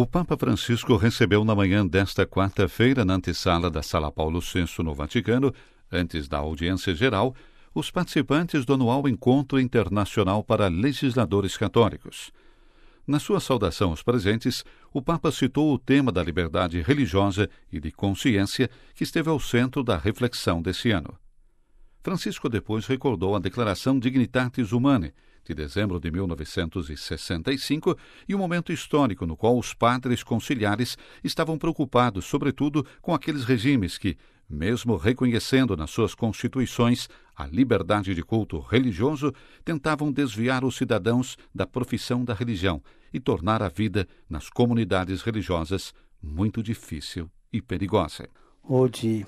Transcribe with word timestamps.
O 0.00 0.06
Papa 0.06 0.36
Francisco 0.36 0.94
recebeu 0.94 1.44
na 1.44 1.56
manhã 1.56 1.84
desta 1.84 2.24
quarta-feira, 2.24 3.04
na 3.04 3.14
antessala 3.14 3.68
da 3.68 3.82
Sala 3.82 4.12
Paulo 4.12 4.38
VI 4.38 4.64
no 4.84 4.94
Vaticano, 4.94 5.52
antes 5.90 6.28
da 6.28 6.38
audiência 6.38 6.94
geral, 6.94 7.34
os 7.74 7.90
participantes 7.90 8.64
do 8.64 8.74
anual 8.74 9.08
Encontro 9.08 9.58
Internacional 9.58 10.44
para 10.44 10.68
Legisladores 10.68 11.56
Católicos. 11.56 12.30
Na 13.04 13.18
sua 13.18 13.40
saudação 13.40 13.90
aos 13.90 14.00
presentes, 14.00 14.64
o 14.92 15.02
Papa 15.02 15.32
citou 15.32 15.74
o 15.74 15.78
tema 15.80 16.12
da 16.12 16.22
liberdade 16.22 16.80
religiosa 16.80 17.50
e 17.72 17.80
de 17.80 17.90
consciência 17.90 18.70
que 18.94 19.02
esteve 19.02 19.28
ao 19.28 19.40
centro 19.40 19.82
da 19.82 19.98
reflexão 19.98 20.62
desse 20.62 20.92
ano. 20.92 21.18
Francisco 22.04 22.48
depois 22.48 22.86
recordou 22.86 23.34
a 23.34 23.40
Declaração 23.40 23.98
Dignitatis 23.98 24.70
Humanae, 24.70 25.12
de 25.48 25.54
dezembro 25.54 25.98
de 25.98 26.10
1965, 26.10 27.96
e 28.28 28.34
o 28.34 28.38
momento 28.38 28.70
histórico 28.70 29.26
no 29.26 29.34
qual 29.34 29.58
os 29.58 29.72
padres 29.72 30.22
conciliares 30.22 30.98
estavam 31.24 31.56
preocupados, 31.56 32.26
sobretudo, 32.26 32.84
com 33.00 33.14
aqueles 33.14 33.44
regimes 33.44 33.96
que, 33.96 34.18
mesmo 34.48 34.96
reconhecendo 34.96 35.74
nas 35.74 35.90
suas 35.90 36.14
constituições 36.14 37.08
a 37.34 37.46
liberdade 37.46 38.14
de 38.14 38.22
culto 38.22 38.60
religioso, 38.60 39.32
tentavam 39.64 40.12
desviar 40.12 40.64
os 40.64 40.76
cidadãos 40.76 41.36
da 41.54 41.66
profissão 41.66 42.24
da 42.24 42.34
religião 42.34 42.82
e 43.12 43.18
tornar 43.18 43.62
a 43.62 43.68
vida 43.68 44.06
nas 44.28 44.50
comunidades 44.50 45.22
religiosas 45.22 45.94
muito 46.22 46.62
difícil 46.62 47.30
e 47.50 47.62
perigosa. 47.62 48.28
Hoje, 48.62 49.24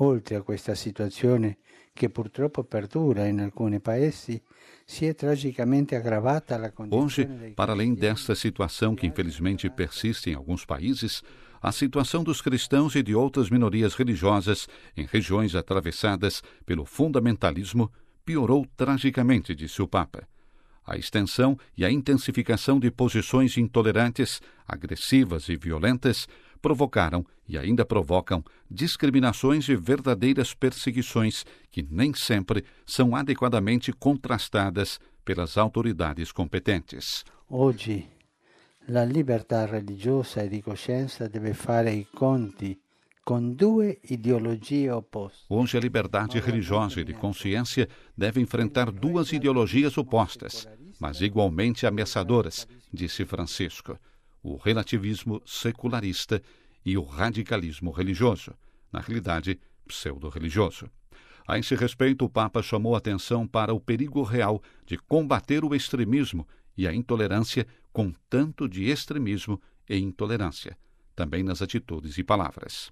oltre 0.00 0.34
a 0.34 0.42
questa 0.42 0.74
situazione 0.74 1.56
che 1.92 2.08
purtroppo 2.08 2.64
perdura 2.64 3.26
in 3.26 3.40
alcuni 3.40 3.80
paesi, 3.80 4.40
si 4.84 5.06
è 5.06 5.14
tragicamente 5.14 5.94
aggravata 5.94 6.56
la 6.56 6.72
Hoje, 6.90 7.26
para 7.54 7.72
além 7.72 7.94
desta 7.94 8.34
situação 8.34 8.94
que 8.94 9.06
infelizmente 9.06 9.70
persiste 9.70 10.30
em 10.30 10.34
alguns 10.34 10.64
países, 10.64 11.22
a 11.60 11.70
situação 11.70 12.24
dos 12.24 12.40
cristãos 12.40 12.96
e 12.96 13.02
de 13.02 13.14
outras 13.14 13.48
minorias 13.48 13.94
religiosas 13.94 14.66
em 14.96 15.06
regiões 15.06 15.54
atravessadas 15.54 16.42
pelo 16.66 16.84
fundamentalismo 16.84 17.90
piorou 18.24 18.66
tragicamente, 18.76 19.54
disse 19.54 19.80
o 19.80 19.86
Papa. 19.86 20.26
A 20.84 20.96
extensão 20.96 21.56
e 21.76 21.84
a 21.84 21.90
intensificação 21.90 22.80
de 22.80 22.90
posições 22.90 23.56
intolerantes, 23.56 24.40
agressivas 24.66 25.48
e 25.48 25.56
violentas 25.56 26.26
provocaram 26.62 27.26
e 27.48 27.58
ainda 27.58 27.84
provocam 27.84 28.42
discriminações 28.70 29.68
e 29.68 29.74
verdadeiras 29.76 30.54
perseguições 30.54 31.44
que 31.70 31.82
nem 31.90 32.14
sempre 32.14 32.64
são 32.86 33.14
adequadamente 33.14 33.92
contrastadas 33.92 35.00
pelas 35.24 35.58
autoridades 35.58 36.30
competentes. 36.30 37.24
Hoje, 37.50 38.08
a 38.88 39.04
liberdade 39.04 39.72
religiosa 39.72 40.44
e 40.44 40.48
de 40.48 40.62
consciência 40.62 41.28
deve 41.28 41.52
fare 41.52 41.92
i 41.92 42.04
conti 42.04 42.78
com 43.24 43.52
duas 43.52 43.96
ideologias 44.10 44.96
opostas. 44.96 45.44
Hoje, 45.48 45.76
a 45.76 45.80
liberdade 45.80 46.40
religiosa 46.40 47.00
e 47.00 47.04
de 47.04 47.14
consciência 47.14 47.88
deve 48.16 48.40
enfrentar 48.40 48.90
duas 48.90 49.32
ideologias 49.32 49.96
opostas, 49.96 50.66
mas 50.98 51.20
igualmente 51.20 51.86
ameaçadoras, 51.86 52.66
disse 52.92 53.24
Francisco: 53.24 53.96
o 54.42 54.56
relativismo 54.56 55.40
secularista 55.46 56.42
e 56.84 56.96
o 56.98 57.02
radicalismo 57.02 57.90
religioso, 57.90 58.54
na 58.92 59.00
realidade, 59.00 59.58
pseudo-religioso. 59.86 60.90
A 61.46 61.58
esse 61.58 61.74
respeito, 61.74 62.24
o 62.24 62.30
Papa 62.30 62.62
chamou 62.62 62.94
atenção 62.94 63.46
para 63.46 63.74
o 63.74 63.80
perigo 63.80 64.22
real 64.22 64.62
de 64.86 64.96
combater 64.96 65.64
o 65.64 65.74
extremismo 65.74 66.46
e 66.76 66.86
a 66.86 66.94
intolerância 66.94 67.66
com 67.92 68.12
tanto 68.28 68.68
de 68.68 68.84
extremismo 68.84 69.60
e 69.88 69.96
intolerância, 69.98 70.76
também 71.14 71.42
nas 71.42 71.60
atitudes 71.60 72.16
e 72.16 72.24
palavras. 72.24 72.90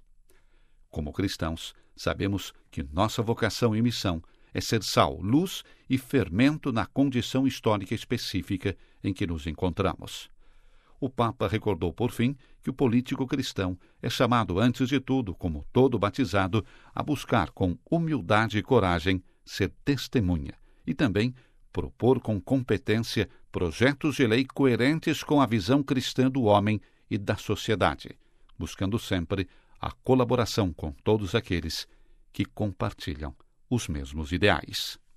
Como 0.89 1.13
cristãos, 1.13 1.73
sabemos 1.95 2.53
que 2.69 2.83
nossa 2.83 3.21
vocação 3.21 3.75
e 3.75 3.81
missão 3.81 4.21
é 4.53 4.59
ser 4.59 4.83
sal, 4.83 5.19
luz 5.21 5.63
e 5.89 5.97
fermento 5.97 6.71
na 6.71 6.85
condição 6.85 7.47
histórica 7.47 7.95
específica 7.95 8.75
em 9.03 9.13
que 9.13 9.25
nos 9.25 9.47
encontramos. 9.47 10.29
O 11.01 11.09
Papa 11.09 11.47
recordou, 11.47 11.91
por 11.91 12.11
fim, 12.11 12.37
que 12.61 12.69
o 12.69 12.73
político 12.73 13.25
cristão 13.25 13.75
é 14.03 14.07
chamado, 14.07 14.59
antes 14.59 14.87
de 14.87 14.99
tudo, 14.99 15.33
como 15.33 15.65
todo 15.73 15.97
batizado, 15.97 16.63
a 16.93 17.01
buscar 17.01 17.49
com 17.49 17.75
humildade 17.89 18.59
e 18.59 18.61
coragem 18.61 19.23
ser 19.43 19.73
testemunha 19.83 20.53
e 20.85 20.93
também 20.93 21.33
propor 21.73 22.19
com 22.19 22.39
competência 22.39 23.27
projetos 23.51 24.17
de 24.17 24.27
lei 24.27 24.45
coerentes 24.45 25.23
com 25.23 25.41
a 25.41 25.47
visão 25.47 25.81
cristã 25.81 26.29
do 26.29 26.43
homem 26.43 26.79
e 27.09 27.17
da 27.17 27.35
sociedade, 27.35 28.15
buscando 28.55 28.99
sempre 28.99 29.49
a 29.79 29.89
colaboração 29.89 30.71
com 30.71 30.91
todos 30.91 31.33
aqueles 31.33 31.87
que 32.31 32.45
compartilham 32.45 33.35
os 33.67 33.87
mesmos 33.87 34.31
ideais. 34.31 34.99